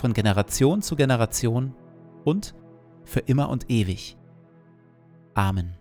[0.00, 1.74] von Generation zu Generation
[2.24, 2.54] und
[3.04, 4.16] für immer und ewig.
[5.34, 5.76] Amen.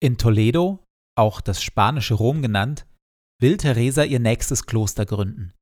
[0.00, 0.84] In Toledo,
[1.16, 2.86] auch das spanische Rom genannt,
[3.40, 5.52] will Teresa ihr nächstes Kloster gründen.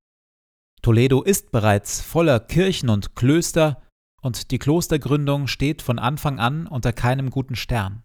[0.82, 3.82] Toledo ist bereits voller Kirchen und Klöster
[4.22, 8.02] und die Klostergründung steht von Anfang an unter keinem guten Stern.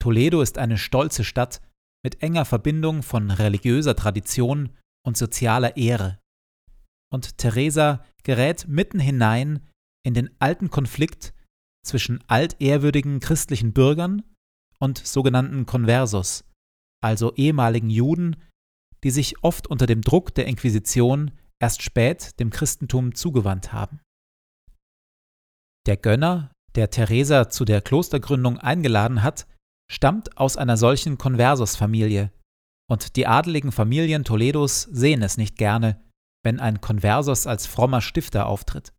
[0.00, 1.60] Toledo ist eine stolze Stadt
[2.04, 4.70] mit enger Verbindung von religiöser Tradition
[5.06, 6.18] und sozialer Ehre.
[7.12, 9.68] Und Teresa gerät mitten hinein
[10.04, 11.34] in den alten Konflikt
[11.84, 14.22] zwischen altehrwürdigen christlichen Bürgern
[14.78, 16.44] und sogenannten Conversos,
[17.02, 18.36] also ehemaligen Juden,
[19.04, 24.00] die sich oft unter dem Druck der Inquisition erst spät dem Christentum zugewandt haben.
[25.86, 29.46] Der Gönner, der Teresa zu der Klostergründung eingeladen hat,
[29.92, 32.32] stammt aus einer solchen Conversos-Familie,
[32.90, 36.02] und die adeligen Familien Toledos sehen es nicht gerne,
[36.44, 38.92] wenn ein Conversos als frommer Stifter auftritt.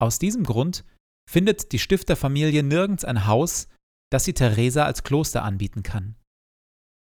[0.00, 0.84] Aus diesem Grund
[1.28, 3.68] findet die Stifterfamilie nirgends ein Haus,
[4.10, 6.16] das sie Theresa als Kloster anbieten kann.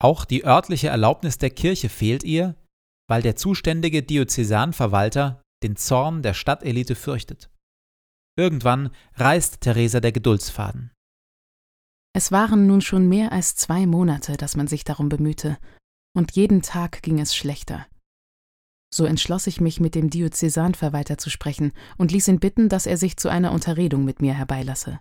[0.02, 2.56] Auch die örtliche Erlaubnis der Kirche fehlt ihr,
[3.10, 7.50] weil der zuständige Diözesanverwalter den Zorn der Stadtelite fürchtet.
[8.38, 10.92] Irgendwann reißt Theresa der Geduldsfaden.
[12.16, 15.58] Es waren nun schon mehr als zwei Monate, dass man sich darum bemühte,
[16.16, 17.88] und jeden Tag ging es schlechter.
[18.94, 22.98] So entschloss ich mich, mit dem Diözesanverwalter zu sprechen und ließ ihn bitten, dass er
[22.98, 25.00] sich zu einer Unterredung mit mir herbeilasse.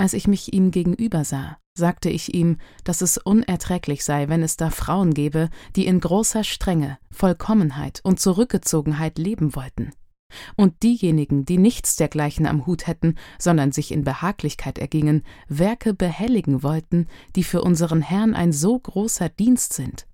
[0.00, 4.56] Als ich mich ihm gegenüber sah, sagte ich ihm, dass es unerträglich sei, wenn es
[4.56, 9.92] da Frauen gäbe, die in großer Strenge, Vollkommenheit und Zurückgezogenheit leben wollten.
[10.56, 16.62] Und diejenigen, die nichts dergleichen am Hut hätten, sondern sich in Behaglichkeit ergingen, Werke behelligen
[16.62, 17.06] wollten,
[17.36, 20.06] die für unseren Herrn ein so großer Dienst sind.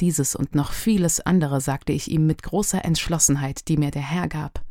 [0.00, 4.28] Dieses und noch vieles andere sagte ich ihm mit großer Entschlossenheit, die mir der Herr
[4.28, 4.64] gab,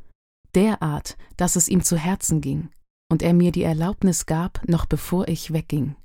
[0.55, 2.69] derart, dass es ihm zu Herzen ging,
[3.11, 5.95] und er mir die Erlaubnis gab, noch bevor ich wegging.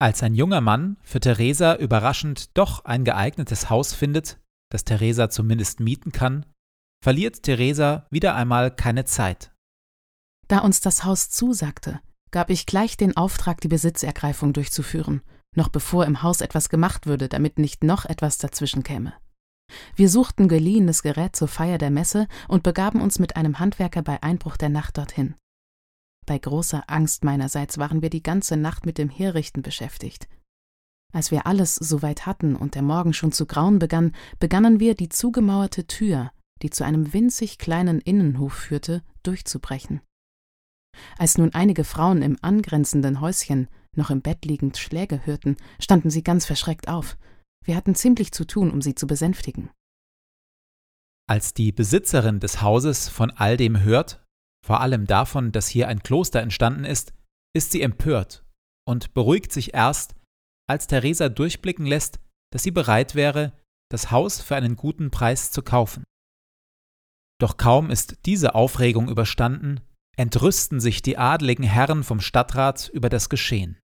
[0.00, 4.40] Als ein junger Mann für Theresa überraschend doch ein geeignetes Haus findet,
[4.72, 6.46] das Theresa zumindest mieten kann,
[7.02, 9.52] verliert Theresa wieder einmal keine Zeit.
[10.48, 15.22] Da uns das Haus zusagte, gab ich gleich den Auftrag, die Besitzergreifung durchzuführen,
[15.54, 19.14] noch bevor im Haus etwas gemacht würde, damit nicht noch etwas dazwischen käme.
[19.94, 24.22] Wir suchten geliehenes Gerät zur Feier der Messe und begaben uns mit einem Handwerker bei
[24.22, 25.34] Einbruch der Nacht dorthin.
[26.26, 30.28] Bei großer Angst meinerseits waren wir die ganze Nacht mit dem Herrichten beschäftigt.
[31.12, 35.10] Als wir alles soweit hatten und der Morgen schon zu grauen begann, begannen wir, die
[35.10, 36.32] zugemauerte Tür,
[36.62, 40.00] die zu einem winzig kleinen Innenhof führte, durchzubrechen.
[41.18, 46.22] Als nun einige Frauen im angrenzenden Häuschen, noch im Bett liegend, Schläge hörten, standen sie
[46.22, 47.18] ganz verschreckt auf.
[47.64, 49.70] Wir hatten ziemlich zu tun, um sie zu besänftigen.
[51.28, 54.24] Als die Besitzerin des Hauses von all dem hört,
[54.64, 57.12] vor allem davon, dass hier ein Kloster entstanden ist,
[57.54, 58.44] ist sie empört
[58.86, 60.14] und beruhigt sich erst,
[60.72, 62.18] als Theresa durchblicken lässt,
[62.50, 63.52] dass sie bereit wäre,
[63.90, 66.04] das Haus für einen guten Preis zu kaufen.
[67.38, 69.80] Doch kaum ist diese Aufregung überstanden,
[70.16, 73.78] entrüsten sich die adligen Herren vom Stadtrat über das Geschehen.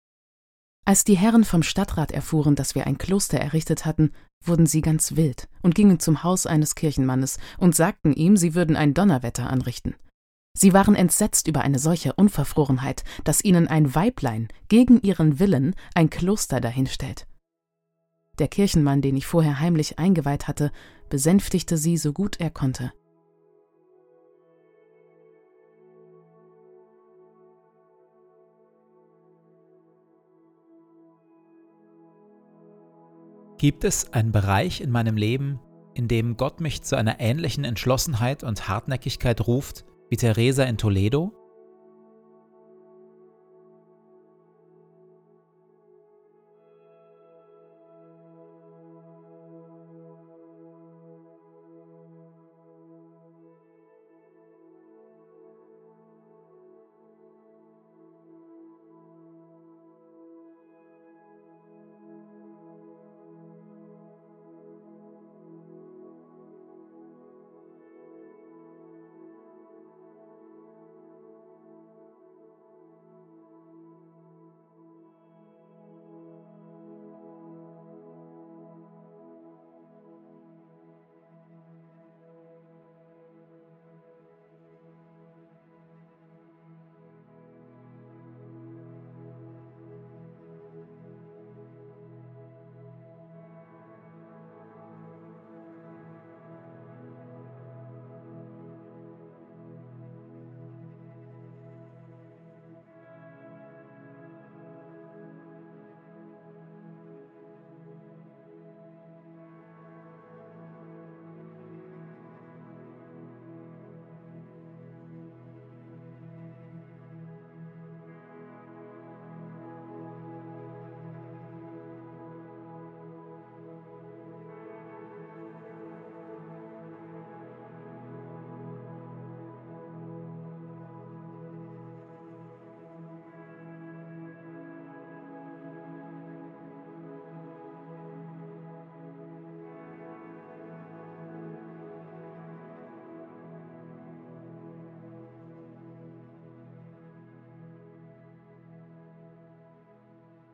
[0.85, 4.13] Als die Herren vom Stadtrat erfuhren, dass wir ein Kloster errichtet hatten,
[4.45, 8.77] wurden sie ganz wild und gingen zum Haus eines Kirchenmannes und sagten ihm, sie würden
[8.77, 9.95] ein Donnerwetter anrichten.
[10.59, 16.09] Sie waren entsetzt über eine solche Unverfrorenheit, dass ihnen ein Weiblein gegen ihren Willen ein
[16.09, 17.27] Kloster dahinstellt.
[18.39, 20.71] Der Kirchenmann, den ich vorher heimlich eingeweiht hatte,
[21.09, 22.91] besänftigte sie so gut er konnte.
[33.59, 35.59] Gibt es einen Bereich in meinem Leben,
[35.93, 41.36] in dem Gott mich zu einer ähnlichen Entschlossenheit und Hartnäckigkeit ruft wie Teresa in Toledo?